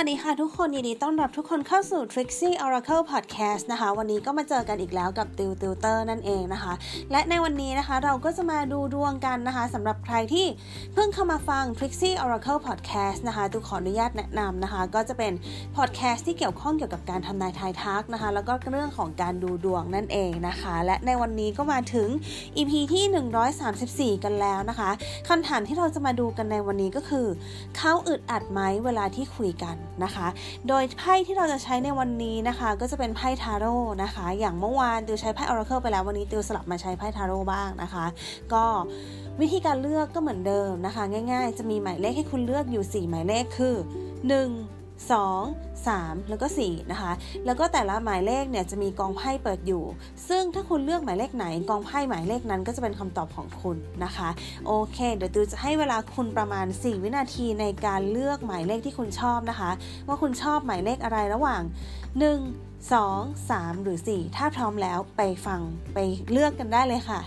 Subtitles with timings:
[0.00, 6.72] วัสดีค่ะทุกคนยินดีต้อนรับทุกคนเข้าสู่ Trixie Oracle Podcast นะคะ วันนี้ก็มาเจอกันอีกแล้วกับติวติวเตอร์นั่นเองนะคะ
[7.12, 10.46] และในวันนี้นะคะเราก็จะมาดูดวงกันนะคะสำหรับใครที่
[10.94, 15.32] เพิ่งเข้ามาฟัง Trixie Oracle Podcast นะคะตุกขออนุญาตแนะนำนะคะ ก็จะเป็น
[15.76, 22.08] podcast ที่เกี่ยวข้องเกี่ยวกับการทำนายทายทักนะคะ แล้วก็เรื่องของการดูดวงนั่นเองนะคะ และในวันนี้ก็มาถึง
[22.56, 24.90] EP ที่ 134 กันแล้วนะคะ
[25.28, 27.26] คำถามที่เราจะมาดูกันในวันนี้ก็คือ
[27.76, 30.26] เขาอึดอัดไหมเวลาที่คุยกัน นะคะ
[30.68, 38.04] โดยไพ่ที่เราจะใช้ในวันนี้นะคะ ก็จะเป็นไพ่ทาโร่นะคะ อย่างเมื่อวานติวใช้ไพ่ออราเคิลไปแล้ววันนี้ติวสลับมาใช้ไพ่ทาโร่บ้างนะคะ
[38.52, 38.64] ก็
[39.40, 43.74] วิธีการเลือกก็เหมือนเดิมนะคะ ง่าย ๆ จะมีหมายเลขให้คุณเลือกอยู่ 4 หมายเลขคือ
[44.38, 47.12] 1 2 3 แล้วก็ 4 นะคะ
[47.46, 49.84] แล้วก็แต่ละหมายเลขเนี่ยจะมีกองไพ่เปิดอยู่
[50.28, 54.28] ซึ่งถ้าคุณเลือกหมายเลขไหน กองไพ่หมายเลขนั้นก็จะเป็นคำตอบของคุณนะคะ
[54.66, 59.70] โอเค เดี๋ยวตูจะให้เวลาคุณประมาณ 4 วินาทีในการเลือกหมายเลขที่คุณชอบนะคะ
[60.06, 65.60] ว่าคุณชอบหมายเลขอะไรระหว่าง 1 2 3 หรือ 4 ถ้าพร้อมแล้วไปฟัง
[65.94, 65.98] ไป
[66.30, 67.20] เลือกกันได้เลยค่ะ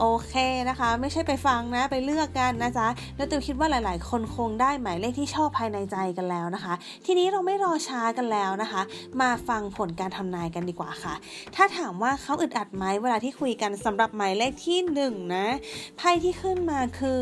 [0.00, 0.34] โอเค
[0.68, 6.74] นะคะ ไม่ใช่ไปฟังนะไปเลือกกันนะจ๊ะแล้วติวคิดว่าหลาย ๆ คนคงได้หมายเลขที่ชอบภายในใจกันแล้วนะคะ
[7.06, 8.82] ทีนี้เราไม่รอช้ากันแล้วนะคะ
[9.20, 11.14] มาฟังผลการทำนายกันดีกว่าค่ะ
[11.56, 15.00] ถ้าถามว่าเขาอึดอัดไหมเวลาที่คุยกันสำหรับหมายเลขที่1น
[15.36, 15.48] นะ
[15.96, 17.20] ไพ่ที่ขึ้นมาคือ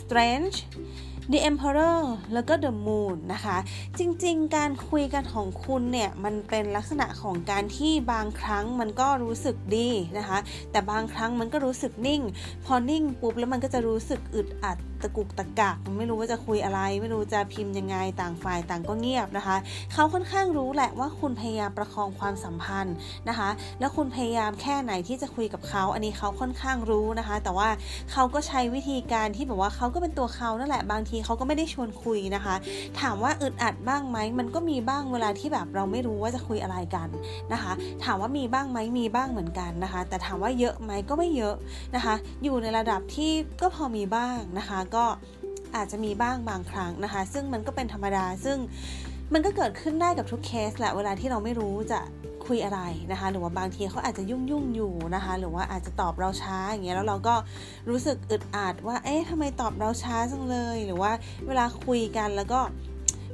[0.00, 0.56] strange
[1.32, 2.00] The Emperor
[2.34, 3.56] แล้วก็ The Moon นะคะ
[3.98, 10.38] จริงๆ การคุยกันของคุณเนี่ย มันเป็นลักษณะของการที่บางครั้งมันก็รู้สึกดีนะคะ
[10.70, 12.22] แต่บางครั้งมันก็รู้สึกนิ่ง
[12.64, 19.56] พอนิ่งปุ๊บแล้วมันก็จะรู้สึกอึดอัด ตะกุกตะกักไม่รู้ว่าจะคุยอะไร ไม่รู้จะพิมพ์ยังไงต่างฝ่ายต่างก็เงียบนะคะ
[19.92, 22.94] เขาค่อนข้างรู้แหละว่าคุณพยายามประคองความสัมพันธ์
[23.28, 23.48] นะคะ
[23.80, 27.68] แล้วคุณพยายามแค่ไหนที่จะคุยกับเขา อันนี้เขาค่อนข้างรู้นะคะ แต่ว่า
[28.12, 32.54] เขาก็ใช้วิธีการที่แบบว่าเขาก็เป็นตัวเขานั่นแหละบางทีเขาก็ไม่ได้ชวนคุยนะคะ
[33.00, 37.08] ถามว่าอึดอัดบ้างไหมมันก็มีบ้างเวลาที่แบบเราไม่รู้ว่าจะคุยอะไรกัน
[37.52, 37.72] นะคะ
[38.04, 41.54] ถามว่ามีบ้างไหมมีบ้างเหมือนกันนะคะ แต่ถามว่าเยอะไหมก็ไม่เยอะ
[41.94, 45.04] นะคะ อยู่ในระดับที่ก็พอมีบ้างนะคะก็
[45.76, 48.58] อาจจะมีบ้างบางครั้งนะคะ ซึ่งมันก็เป็นธรรมดา ซึ่ง
[49.32, 52.00] มันก็เกิดขึ้นได้กับทุกเคสแหละเวลาที่เราไม่รู้จะ
[52.46, 52.80] คุยอะไร
[53.12, 57.34] นะคะ หรือว่าบางทีเขาอาจจะยุ่งยุ่งอยู่นะคะ หรือว่าอาจจะตอบเราช้าอย่างเงี้ยแล้วเราก็
[57.90, 61.12] รู้สึกอึดอัดว่าเอ๊ะทำไมตอบเราช้าจังเลย หรือว่า
[61.46, 62.60] เวลาคุยกันแล้วก็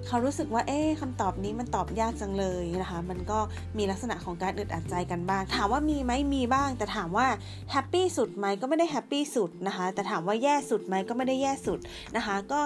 [0.08, 3.38] เขารู้สึกว่าเอ๊ะคำตอบนี้มันตอบยากจังเลยนะคะ มันก็
[3.78, 7.26] มีลักษณะของการอึดอัดใจกันบ้าง ถามว่ามีไหมมีบ้าง แต่ถามว่า
[7.70, 11.78] happy สุดไหมก็ไม่ได้ happy สุดนะคะ แต่ถามว่าแย่สุดไหมก็ไม่ได้แย่สุด
[12.16, 12.62] นะคะ ก็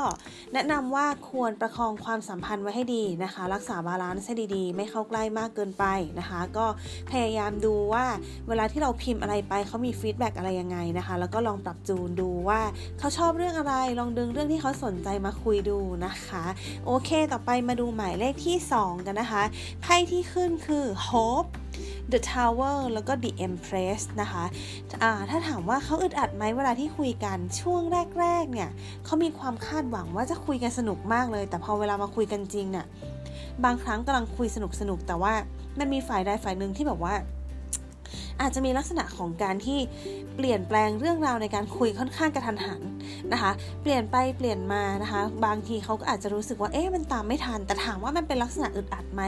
[0.53, 5.85] แนะนำว่าควรประคองความสัมพันธ์ไว้ให้ดีนะคะ รักษา balance ให้ดีๆ ไม่เข้าใกล้มากเกินไป
[6.19, 6.67] นะคะ ก็
[7.11, 8.05] พยายามดูว่า
[8.49, 12.61] เวลาที่เราพิมพ์อะไรไปเขามี feedback อะไรยังไงนะคะ แล้วก็ลองปรับจูนดูว่า
[12.99, 16.45] เขาชอบเรื่องอะไร ลองดึงเรื่องที่เขาสนใจมาคุยดูนะคะ
[16.87, 19.43] โอเคต่อไปมาดูหมายเลขที่ 2 กันนะคะ
[19.81, 21.51] ไพ่ที่ขึ้นคือ Hope
[22.13, 27.83] The Tower แล้วก็ The Empress นะคะะถ้าถามว่าเขาอึดอัดไหมเวลาที่คุยกันช่วง
[28.21, 28.71] แรกๆเนี่ย
[29.05, 32.87] เขามีความคาดหวังว่าจะคุยกันสนุกมากเลย แต่พอเวลามาคุยกันจริงเนี่ย
[33.65, 35.35] บางครั้งกำลังคุยสนุกสนุกแต่ว่า
[35.79, 37.15] มันมีฝ่ายใดฝ่ายหนึ่งที่แบบว่า
[38.41, 39.79] อาจจะมีลักษณะของการที่
[40.35, 42.81] เปลี่ยนแปลงเรื่องราวในการคุยค่อนข้างกระทันหัน
[43.33, 43.51] นะคะ
[43.83, 49.23] เปลี่ยนไปเปลี่ยนมานะคะ บางทีเขาก็อาจจะรู้สึกว่าเอ๊ะมันตามไม่ทัน แต่ถามว่ามันเป็นลักษณะอึดอัดไหม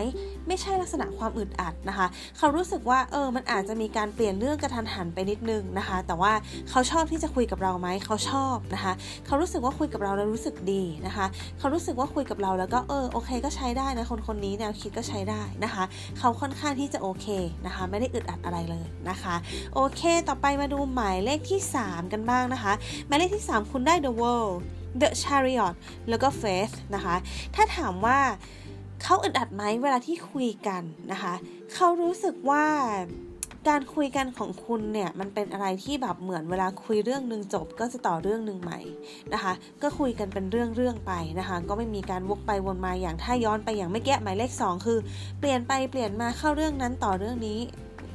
[0.47, 2.07] ไม่ใช่ลักษณะความอึดอัดนะคะ
[2.39, 6.33] เขารู้สึกว่าเออมันอาจจะมีการเปลี่ยนเรื่องกระทันหันไปนิดนึงนะคะ แต่ว่า
[6.71, 8.93] เขาชอบที่จะคุยกับเราไหมเขาชอบนะคะ
[9.27, 11.27] เขารู้สึกว่าคุยกับเราแล้วรู้สึกดีนะคะ
[11.59, 15.85] เขารู้สึกว่าคุยกับเราแล้วก็เออโอเคก็ใช้ได้นะคนคนนี้แนวคิดก็ใช้ได้นะคะ
[16.19, 17.27] เขาค่อนข้างที่จะโอเค
[17.67, 19.35] นะคะ ไม่ได้อึดอัดอะไรเลยนะคะ
[19.75, 22.73] โอเค ต่อไปมาดูหมายเลขที่ 3 กันบ้างนะคะ
[23.07, 24.55] หมายเลขที่ 3คุณได้ The World
[25.01, 25.75] The Chariot
[26.09, 27.17] แล้วก็ Faith นะคะ
[27.55, 28.19] ถ้าถามว่า
[29.03, 30.83] เขาอึดอัดไหมเวลาที่คุยกัน
[31.13, 31.35] นะคะ
[31.75, 32.65] เขารู้สึกว่า
[33.69, 38.81] การคุยกันของคุณเนี่ยมันเป็นอะไรที่แบบเหมือนเวลาคุยเรื่องหนึ่งจบ ก็จะต่อเรื่องหนึ่งใหม่
[39.33, 39.53] นะคะ
[39.83, 44.99] ก็คุยกันเป็นเรื่องเรื่องไปนะคะ ก็ไม่มีการวกไปวนมาอย่างถ้าย้อนไปอย่างไม่แก้หมายเลข 2 คือ
[45.39, 47.59] เปลี่ยนไปเปลี่ยนมาเข้าเรื่องนั้นต่อเรื่องนี้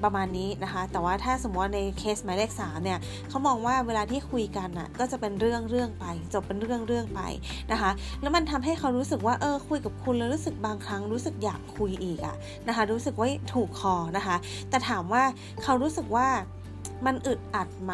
[0.03, 2.99] ประมาณนี้นะคะ แต่ว่าถ้าสมมติว่าในเคสหมายเลขสามเนี่ย
[3.29, 7.21] เขามองว่าเวลาที่คุยกันอะก็จะเป็นเรื่องเรื่องไป จบเป็นเรื่องเรื่องไป
[7.71, 7.91] นะคะ
[8.21, 12.35] แล้วมันทำให้เขารู้สึกว่าเออคุยกับคุณแล้วรู้สึกบางครั้งรู้สึกอยากคุยอีกอะ
[12.67, 14.35] นะคะ รู้สึกว่าถูกคอนะคะ
[14.69, 15.23] แต่ถามว่า
[15.63, 16.27] เขารู้สึกว่า
[17.05, 17.93] มันอึดอัดไหม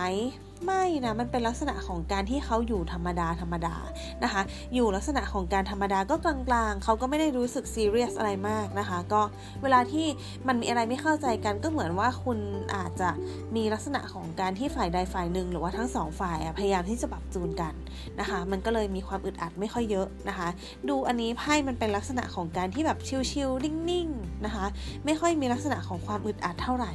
[0.63, 3.75] ไม่นะมันเป็นลักษณะของการที่เขาอยู่ธรรมดาธรรมดา
[4.23, 4.41] นะคะ
[4.73, 9.21] อยู่ลักษณะของการธรรมดาก็กลางๆเขาก็ไม่ได้รู้สึกซีเรียสอะไรมากนะคะ ก็
[9.63, 10.07] เวลาที่
[10.47, 12.39] มันมีอะไรไม่เข้าใจกันก็เหมือนว่าคุณ
[12.75, 13.09] อาจจะ
[13.55, 17.73] มีลักษณะของการที่ฝ่ายใดฝ่ายหนึ่งหรือว่าทั้งสองฝ่ายพยายามที่จะปรับจูนกัน
[18.19, 20.47] นะคะ มันก็เลยมีความอึดอัดไม่ค่อยเยอะนะคะ
[20.89, 22.97] ดูอันนี้ไพ่มันเป็นลักษณะของการที่แบบ
[23.31, 24.65] ชิลๆนิ่งๆนะคะ
[25.05, 26.93] ไม่ค่อยมีลักษณะของความอึดอัดเท่าไหร่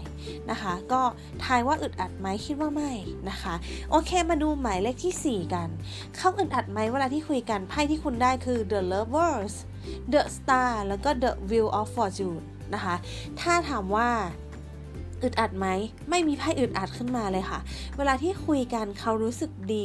[0.51, 1.03] นะคะ ก็
[1.45, 2.93] ทายว่าอึดอัดไหมคิดว่าไม่
[3.29, 3.50] นะคะ
[3.91, 5.69] โอเคมาดูหมายเลขที่ 4 กัน
[6.17, 9.55] เข้าอึดอัดไหมเวลาที่คุยกันไพ่ที่คุณได้คือ the lovers
[10.13, 12.39] the star แล้วก็ the wheel of fortune
[12.75, 12.97] นะคะ
[13.41, 14.09] ถ้าถามว่า
[15.23, 15.67] อึดอัดไหม
[16.11, 17.61] ไม่มีไพ่อึดอัดขึ้นมาเลยค่ะ
[17.99, 19.85] เวลาที่คุยกันเขารู้สึกดี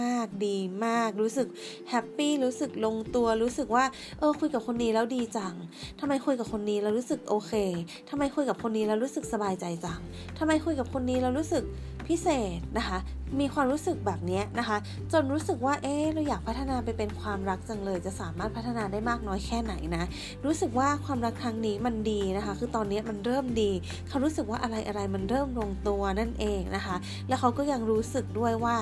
[0.00, 1.46] มาก ๆ ดีมาก รู้สึก
[1.90, 3.84] แฮปปี้ รู้สึกลงตัว รู้สึกว่า
[4.18, 5.54] เออ คุยกับคนนี้แล้วดีจัง
[6.00, 7.52] ทำไมคุยกับคนนี้แล้วรู้สึกโอเค
[8.10, 10.00] ทำไมคุยกับคนนี้แล้วรู้สึกสบายใจจัง
[10.38, 11.64] ทำไมคุยกับคนนี้แล้วรู้สึก
[12.08, 12.98] พิเศษนะคะ
[13.40, 14.76] มีความรู้สึกแบบนี้นะคะ
[15.12, 20.04] จนรู้สึกว่า เอ๊เราอยากพัฒนาไปเป็นความรักจังเลย จะสามารถพัฒนาได้มากน้อยแค่ไหนนะ
[20.44, 23.70] รู้สึกว่าความรักครั้งนี้มันดีนะคะ คือตอนนี้มันเริ่มดี
[24.08, 26.96] เขารู้สึกว่าอะไรอะไรมันเริ่มลงตัวนั่นเองนะคะ
[27.28, 28.76] แล้วเขาก็ยังรู้สึกด้วยว่า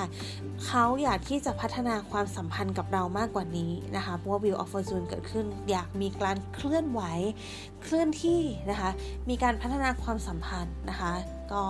[0.67, 7.03] เขาอยากที่จะพัฒนาความสัมพันธ์กับเรามากกว่านี้นะคะเพราะว่าวิวออฟฟอร์จูนเกิดขึ้น อยากมีการเคลื่อนไหว
[7.83, 8.91] เคลื่อนที่นะคะ
[9.29, 11.13] มีการพัฒนาความสัมพันธ์นะคะ
[11.53, 11.63] ก็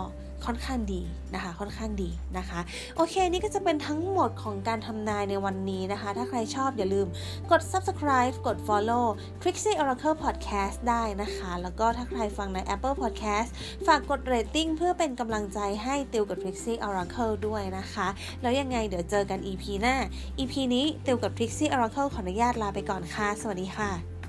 [0.46, 1.02] ค่อนข้างดี
[1.34, 2.60] นะคะ ค่อนข้างดีนะคะ
[2.96, 7.06] โอเค นี่ก็จะเป็นทั้งหมดของการทำนายในวันนี้นะคะ ถ้าใครชอบอย่าลืม
[7.50, 9.06] กด subscribe กด follow
[9.42, 13.50] Trixie Oracle Podcast ได้นะคะ แล้วก็ถ้าใครฟังใน Apple Podcast
[13.86, 18.08] ฝากกด rating เพื่อเป็นกำลังใจให้ติวกับ Trixie Oracle ด้วยนะคะ
[18.42, 19.96] แล้วยังไงเดี๋ยวเจอกัน EP หน้า
[20.38, 24.19] EP นี้ติวกับ Trixie Oracle ขออนุญาตลาไปก่อนค่ะ สวัสดีค่ะ